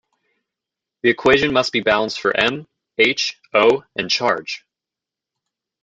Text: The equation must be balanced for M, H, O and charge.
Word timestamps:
The 1.03 1.11
equation 1.11 1.53
must 1.53 1.71
be 1.71 1.81
balanced 1.81 2.19
for 2.21 2.35
M, 2.35 2.67
H, 2.97 3.39
O 3.53 3.83
and 3.95 4.09
charge. 4.09 4.65